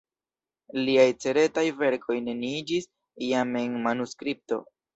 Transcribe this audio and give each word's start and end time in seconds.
Liaj 0.87 1.05
ceteraj 1.25 1.65
verkoj 1.83 2.17
neniiĝis 2.29 2.89
jam 3.29 3.55
en 3.65 3.79
manuskripto. 3.87 4.63